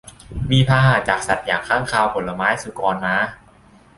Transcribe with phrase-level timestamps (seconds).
[0.51, 3.15] มีพาหะจากสัตว์อย่างค้างคาวผลไม้ สุกร ม้า